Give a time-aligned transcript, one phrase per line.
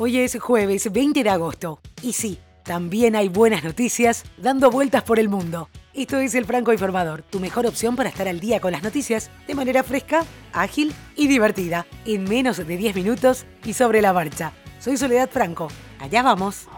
[0.00, 1.80] Hoy es jueves 20 de agosto.
[2.02, 5.68] Y sí, también hay buenas noticias dando vueltas por el mundo.
[5.92, 9.28] Esto es el Franco Informador, tu mejor opción para estar al día con las noticias
[9.48, 14.52] de manera fresca, ágil y divertida, en menos de 10 minutos y sobre la marcha.
[14.78, 15.66] Soy Soledad Franco.
[15.98, 16.68] Allá vamos.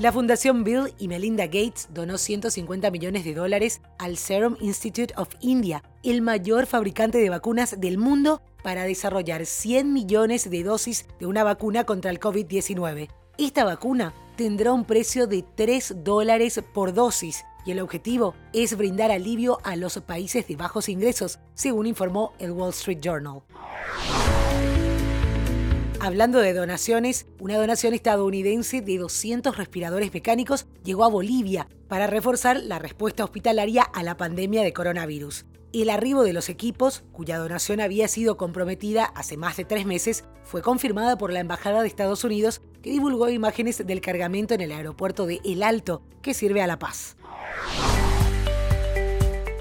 [0.00, 5.28] La Fundación Bill y Melinda Gates donó 150 millones de dólares al Serum Institute of
[5.40, 11.26] India, el mayor fabricante de vacunas del mundo, para desarrollar 100 millones de dosis de
[11.26, 13.08] una vacuna contra el COVID-19.
[13.38, 19.10] Esta vacuna tendrá un precio de 3 dólares por dosis y el objetivo es brindar
[19.10, 23.42] alivio a los países de bajos ingresos, según informó el Wall Street Journal.
[26.02, 32.58] Hablando de donaciones, una donación estadounidense de 200 respiradores mecánicos llegó a Bolivia para reforzar
[32.62, 35.44] la respuesta hospitalaria a la pandemia de coronavirus.
[35.72, 40.24] El arribo de los equipos, cuya donación había sido comprometida hace más de tres meses,
[40.42, 44.72] fue confirmada por la Embajada de Estados Unidos, que divulgó imágenes del cargamento en el
[44.72, 47.16] aeropuerto de El Alto, que sirve a La Paz.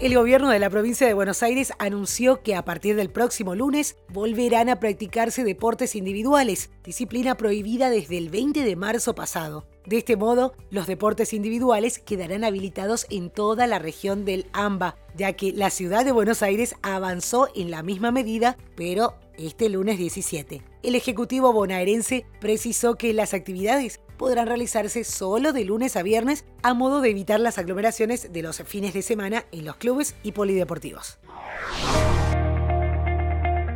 [0.00, 3.96] El gobierno de la provincia de Buenos Aires anunció que a partir del próximo lunes
[4.10, 9.66] volverán a practicarse deportes individuales, disciplina prohibida desde el 20 de marzo pasado.
[9.86, 15.32] De este modo, los deportes individuales quedarán habilitados en toda la región del AMBA, ya
[15.32, 20.62] que la ciudad de Buenos Aires avanzó en la misma medida, pero este lunes 17.
[20.82, 26.74] El Ejecutivo bonaerense precisó que las actividades podrán realizarse solo de lunes a viernes a
[26.74, 31.18] modo de evitar las aglomeraciones de los fines de semana en los clubes y polideportivos.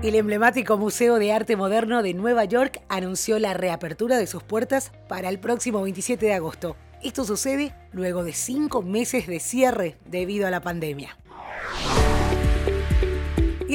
[0.03, 4.91] El emblemático Museo de Arte Moderno de Nueva York anunció la reapertura de sus puertas
[5.09, 6.77] para el próximo 27 de agosto.
[7.05, 11.17] Esto sucede luego de cinco meses de cierre debido a la pandemia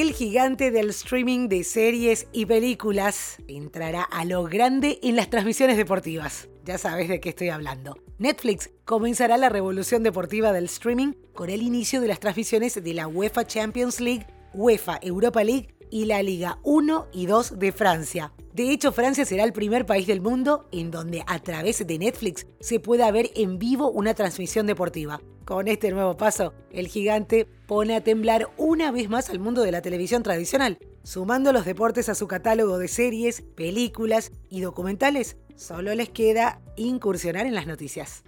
[0.00, 5.76] el gigante del streaming de series y películas entrará a lo grande en las transmisiones
[5.76, 6.48] deportivas.
[6.64, 7.96] Ya sabes de qué estoy hablando.
[8.18, 13.08] Netflix comenzará la revolución deportiva del streaming con el inicio de las transmisiones de la
[13.08, 18.32] UEFA Champions League, UEFA Europa League y la Liga 1 y 2 de Francia.
[18.58, 22.44] De hecho, Francia será el primer país del mundo en donde a través de Netflix
[22.58, 25.20] se pueda ver en vivo una transmisión deportiva.
[25.44, 29.70] Con este nuevo paso, el gigante pone a temblar una vez más al mundo de
[29.70, 30.76] la televisión tradicional.
[31.04, 37.46] Sumando los deportes a su catálogo de series, películas y documentales, solo les queda incursionar
[37.46, 38.24] en las noticias.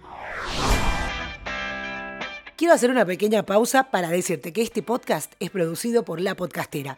[2.55, 6.97] Quiero hacer una pequeña pausa para decirte que este podcast es producido por La Podcastera.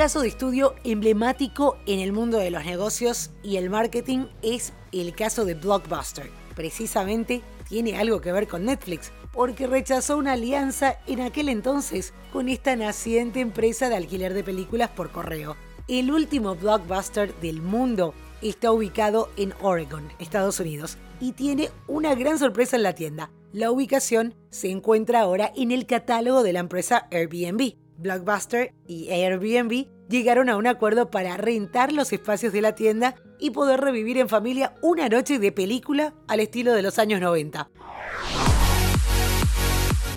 [0.00, 5.14] Caso de estudio emblemático en el mundo de los negocios y el marketing es el
[5.14, 6.30] caso de Blockbuster.
[6.56, 12.48] Precisamente tiene algo que ver con Netflix, porque rechazó una alianza en aquel entonces con
[12.48, 15.54] esta naciente empresa de alquiler de películas por correo.
[15.86, 22.38] El último blockbuster del mundo está ubicado en Oregon, Estados Unidos, y tiene una gran
[22.38, 23.30] sorpresa en la tienda.
[23.52, 27.74] La ubicación se encuentra ahora en el catálogo de la empresa Airbnb.
[28.00, 33.50] Blockbuster y Airbnb llegaron a un acuerdo para rentar los espacios de la tienda y
[33.50, 37.70] poder revivir en familia una noche de película al estilo de los años 90.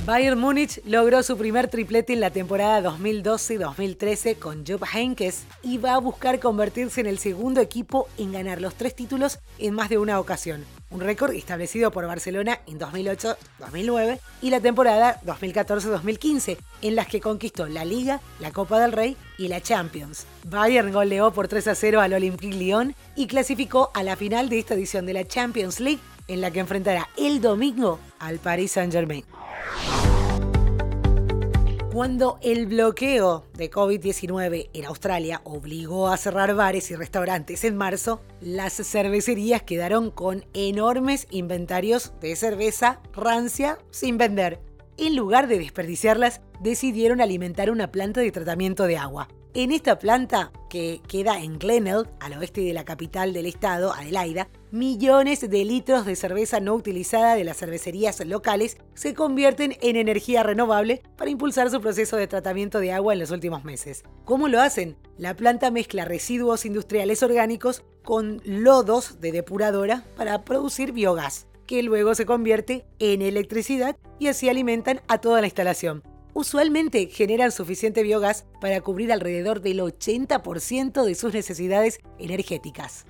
[0.05, 5.93] Bayern Múnich logró su primer triplete en la temporada 2012-2013 con Jupp Heynckes y va
[5.93, 9.97] a buscar convertirse en el segundo equipo en ganar los tres títulos en más de
[9.97, 17.07] una ocasión, un récord establecido por Barcelona en 2008-2009 y la temporada 2014-2015, en las
[17.07, 20.25] que conquistó la Liga, la Copa del Rey y la Champions.
[20.45, 24.59] Bayern goleó por 3 a 0 al Olympique Lyon y clasificó a la final de
[24.59, 29.25] esta edición de la Champions League, en la que enfrentará el domingo al Paris Saint-Germain.
[31.93, 38.19] Cuando el bloqueo de COVID-19 en Australia obligó a cerrar bares y restaurantes en marzo,
[38.41, 44.59] las cervecerías quedaron con enormes inventarios de cerveza rancia sin vender.
[44.97, 49.27] En lugar de desperdiciarlas, decidieron alimentar una planta de tratamiento de agua.
[49.53, 54.49] En esta planta, que queda en Glenelg, al oeste de la capital del estado, Adelaida,
[54.73, 60.41] millones de litros de cerveza no utilizada de las cervecerías locales se convierten en energía
[60.41, 64.01] renovable para impulsar su proceso de tratamiento de agua en los últimos meses.
[64.25, 64.97] ¿Cómo lo hacen?
[65.15, 72.15] La planta mezcla residuos industriales orgánicos con lodos de depuradora para producir biogás, que luego
[72.15, 76.01] se convierte en electricidad y así alimentan a toda la instalación.
[76.33, 83.05] Usualmente generan suficiente biogás para cubrir alrededor del 80% de sus necesidades energéticas.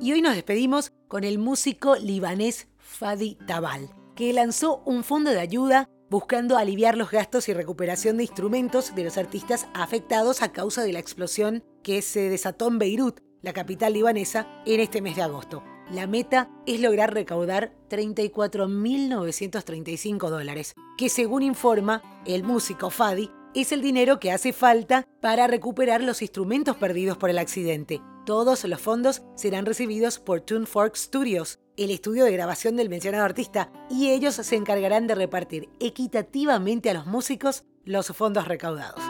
[0.00, 5.40] Y hoy nos despedimos con el músico libanés Fadi Tabal, que lanzó un fondo de
[5.40, 10.84] ayuda buscando aliviar los gastos y recuperación de instrumentos de los artistas afectados a causa
[10.84, 15.22] de la explosión que se desató en Beirut, la capital libanesa, en este mes de
[15.22, 15.64] agosto.
[15.90, 23.82] La meta es lograr recaudar 34.935 dólares, que según informa el músico Fadi, es el
[23.82, 28.00] dinero que hace falta para recuperar los instrumentos perdidos por el accidente.
[28.28, 33.24] Todos los fondos serán recibidos por Tune Fork Studios, el estudio de grabación del mencionado
[33.24, 39.02] artista, y ellos se encargarán de repartir equitativamente a los músicos los fondos recaudados.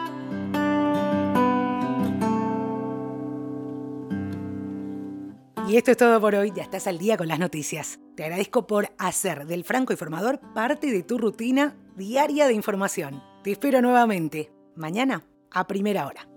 [5.67, 7.99] Y esto es todo por hoy, ya estás al día con las noticias.
[8.15, 13.21] Te agradezco por hacer del Franco Informador parte de tu rutina diaria de información.
[13.43, 16.28] Te espero nuevamente, mañana, a primera hora.